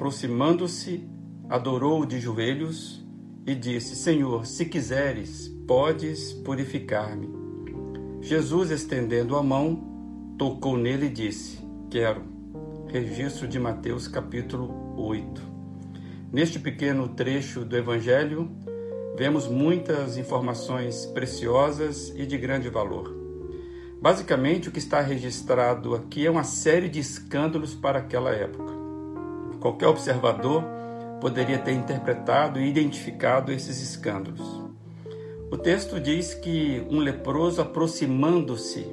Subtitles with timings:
[0.00, 1.06] Aproximando-se,
[1.46, 3.06] adorou de joelhos
[3.46, 7.28] e disse: Senhor, se quiseres, podes purificar-me.
[8.22, 11.58] Jesus, estendendo a mão, tocou nele e disse:
[11.90, 12.22] Quero.
[12.88, 15.42] Registro de Mateus, capítulo 8.
[16.32, 18.50] Neste pequeno trecho do Evangelho,
[19.18, 23.14] vemos muitas informações preciosas e de grande valor.
[24.00, 28.79] Basicamente, o que está registrado aqui é uma série de escândalos para aquela época.
[29.60, 30.64] Qualquer observador
[31.20, 34.70] poderia ter interpretado e identificado esses escândalos.
[35.50, 38.86] O texto diz que um leproso aproximando-se.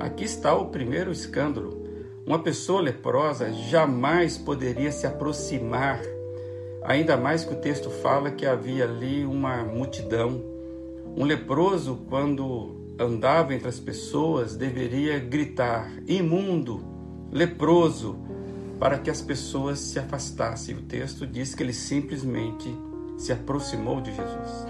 [0.00, 1.82] Aqui está o primeiro escândalo.
[2.26, 6.00] Uma pessoa leprosa jamais poderia se aproximar,
[6.82, 10.42] ainda mais que o texto fala que havia ali uma multidão.
[11.16, 16.82] Um leproso, quando andava entre as pessoas deveria gritar: imundo,
[17.30, 18.18] leproso,
[18.82, 20.74] para que as pessoas se afastassem.
[20.74, 22.68] O texto diz que ele simplesmente
[23.16, 24.66] se aproximou de Jesus.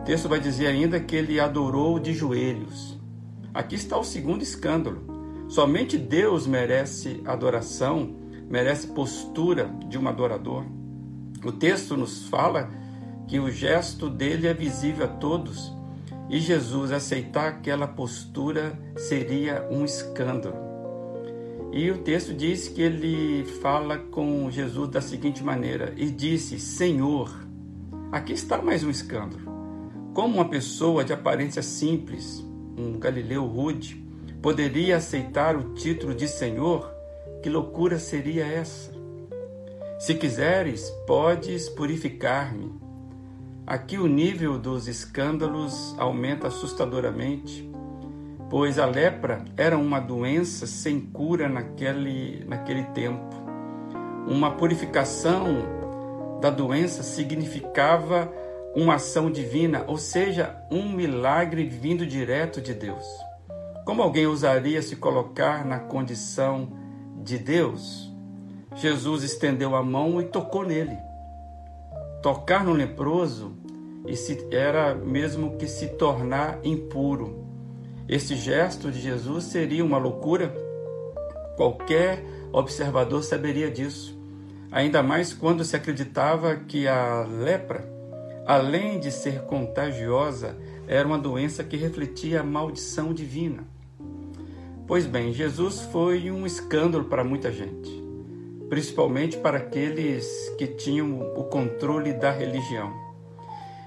[0.00, 2.98] O texto vai dizer ainda que ele adorou de joelhos.
[3.54, 5.46] Aqui está o segundo escândalo.
[5.48, 8.16] Somente Deus merece adoração,
[8.50, 10.64] merece postura de um adorador.
[11.44, 12.68] O texto nos fala
[13.28, 15.72] que o gesto dele é visível a todos
[16.28, 20.65] e Jesus aceitar aquela postura seria um escândalo.
[21.76, 27.30] E o texto diz que ele fala com Jesus da seguinte maneira: e disse, Senhor,
[28.10, 29.42] aqui está mais um escândalo.
[30.14, 32.42] Como uma pessoa de aparência simples,
[32.78, 34.02] um galileu rude,
[34.40, 36.90] poderia aceitar o título de Senhor?
[37.42, 38.90] Que loucura seria essa?
[39.98, 42.72] Se quiseres, podes purificar-me.
[43.66, 47.70] Aqui o nível dos escândalos aumenta assustadoramente,
[48.48, 53.34] pois a lepra era uma doença sem cura naquele, naquele tempo.
[54.26, 58.32] Uma purificação da doença significava
[58.74, 63.04] uma ação divina, ou seja, um milagre vindo direto de Deus.
[63.84, 66.68] Como alguém ousaria se colocar na condição
[67.22, 68.12] de Deus?
[68.74, 70.96] Jesus estendeu a mão e tocou nele.
[72.22, 73.56] Tocar no leproso
[74.50, 77.45] era mesmo que se tornar impuro.
[78.08, 80.54] Esse gesto de Jesus seria uma loucura?
[81.56, 84.16] Qualquer observador saberia disso.
[84.70, 87.88] Ainda mais quando se acreditava que a lepra,
[88.46, 90.56] além de ser contagiosa,
[90.86, 93.64] era uma doença que refletia a maldição divina.
[94.86, 98.06] Pois bem, Jesus foi um escândalo para muita gente
[98.68, 100.26] principalmente para aqueles
[100.58, 102.92] que tinham o controle da religião.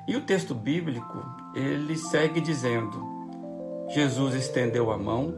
[0.08, 3.09] E o texto bíblico, ele segue dizendo:
[3.90, 5.34] Jesus estendeu a mão,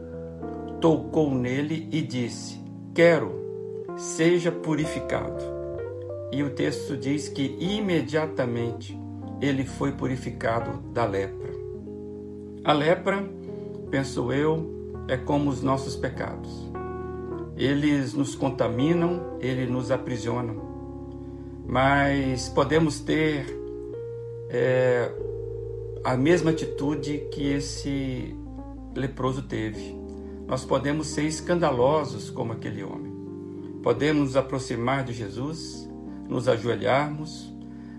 [0.80, 2.60] tocou nele e disse:
[2.94, 3.32] Quero,
[3.96, 5.42] seja purificado.
[6.30, 8.98] E o texto diz que imediatamente
[9.40, 11.50] ele foi purificado da lepra.
[12.64, 13.22] A lepra,
[13.90, 16.72] penso eu, é como os nossos pecados
[17.56, 20.56] eles nos contaminam, eles nos aprisionam.
[21.66, 23.46] Mas podemos ter
[24.48, 25.10] é,
[26.02, 28.36] a mesma atitude que esse
[28.94, 29.96] leproso teve.
[30.46, 33.12] Nós podemos ser escandalosos como aquele homem.
[33.82, 35.88] Podemos nos aproximar de Jesus,
[36.28, 37.52] nos ajoelharmos,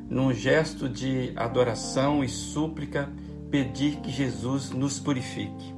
[0.10, 3.12] num gesto de adoração e súplica,
[3.50, 5.74] pedir que Jesus nos purifique.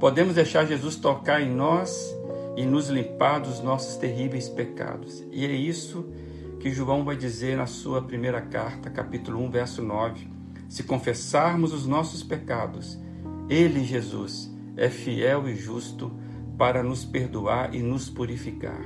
[0.00, 2.14] Podemos deixar Jesus tocar em nós
[2.56, 5.24] e nos limpar dos nossos terríveis pecados.
[5.30, 6.06] E é isso
[6.60, 10.28] que João vai dizer na sua primeira carta, capítulo 1, verso 9.
[10.68, 12.98] Se confessarmos os nossos pecados,
[13.48, 16.10] Ele, Jesus, é fiel e justo
[16.56, 18.80] para nos perdoar e nos purificar.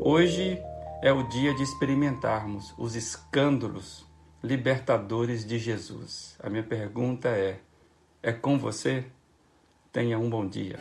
[0.00, 0.60] Hoje
[1.02, 4.04] é o dia de experimentarmos os escândalos
[4.42, 6.36] libertadores de Jesus.
[6.42, 7.60] A minha pergunta é:
[8.22, 9.04] é com você?
[9.92, 10.78] Tenha um bom dia.